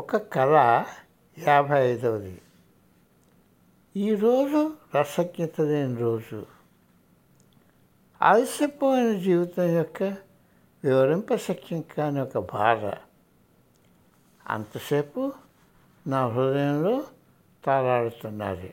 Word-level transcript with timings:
ఒక 0.00 0.16
కళ 0.16 0.84
యాభై 1.38 1.92
ఐదవది 1.92 2.40
ఈరోజు 3.96 4.76
రసజ్ఞత 4.96 5.60
లేని 5.60 5.96
రోజు. 5.96 6.46
ఆలస్యపోయిన 8.22 9.18
జీవితం 9.18 9.62
యొక్క 9.62 10.02
వివరింపశక్యం 10.84 11.84
కాని 11.96 12.20
ఒక 12.20 12.38
బాధ. 12.38 12.92
అంతసేపు 14.46 15.32
నా 16.06 16.28
హృదయంలో 16.28 17.04
తారాడుతున్నారు 17.64 18.70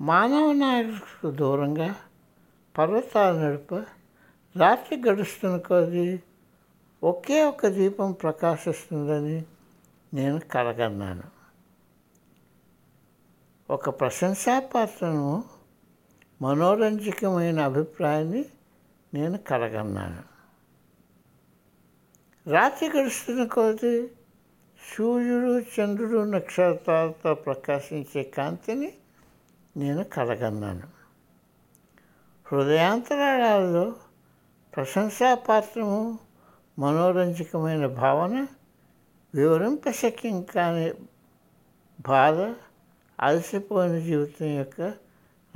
మానవ 0.00 0.52
నాయకులకు 0.52 1.30
దూరంగా 1.30 1.94
పర్వతాల 2.78 3.38
నడుప 3.38 3.74
రాత్రి 4.58 5.02
గడుస్తున్న 5.08 5.56
కొద్దీ 5.56 6.22
ఒకే 7.06 7.44
ఒక 7.44 7.66
దీపం 7.66 8.12
ప్రకాశిస్తుందని 8.12 9.44
నేను 10.14 10.38
కలగన్నాను. 10.38 11.22
ఒక 13.70 14.00
ప్రశంసాపాత్రను 14.00 15.44
మనోరంజకమైన 16.42 17.60
అభిప్రాయాన్ని 17.60 18.44
నేను 19.14 19.38
కలగన్నాను. 19.38 20.22
రాత్రి 22.50 22.88
గడుస్తున్న 22.88 23.44
కొద్ది 23.44 24.10
సూర్యుడు 24.96 25.80
చంద్రుడు 25.80 26.24
నక్షత్రాలతో 26.24 27.34
ప్రకాశించే 27.34 28.22
కాంతిని 28.22 28.92
నేను 29.76 30.04
కలగన్నాను. 30.04 30.82
హృదయాంతరాలలో 32.46 33.96
ప్రశంసాపాత్రము 34.76 36.25
మనోరంజకమైన 36.78 37.86
భావన 37.86 38.46
వివరింపశక్యం 39.34 40.42
కాని 40.42 40.94
బాధ 42.00 42.54
అలసిపోయిన 43.20 43.98
జీవితం 43.98 44.46
యొక్క 44.46 44.80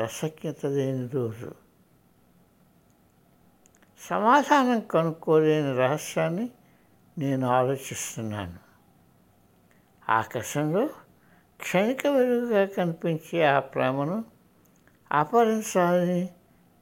రసజ్ఞత 0.00 0.66
లేని 0.66 1.08
రోజు. 1.08 1.54
సమాధానం 4.10 4.80
కనుక్కోలేని 4.80 5.78
రహస్యాన్ని 5.78 6.50
నేను 7.18 7.48
ఆలోచిస్తున్నాను. 7.48 8.58
ఆకాశంలో 10.08 10.86
క్షణిక 11.60 12.06
వెలుగుగా 12.06 12.66
కనిపించే 12.66 13.44
ఆ 13.44 13.58
ప్రేమను 13.60 14.24
అపహరించాలని 15.12 16.28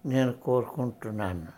నేను 0.06 0.32
కోరుకుంటున్నాను. 0.32 1.57